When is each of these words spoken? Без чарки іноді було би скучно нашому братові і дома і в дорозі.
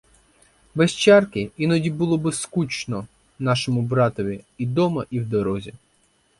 Без 0.75 0.91
чарки 0.95 1.51
іноді 1.57 1.91
було 1.91 2.17
би 2.17 2.31
скучно 2.33 3.07
нашому 3.39 3.81
братові 3.81 4.41
і 4.57 4.65
дома 4.65 5.05
і 5.11 5.19
в 5.19 5.29
дорозі. 5.29 5.73